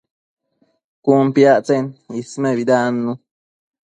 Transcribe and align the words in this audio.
Cun 1.05 1.25
piactsen 1.35 1.83
ismebidannu 2.21 3.11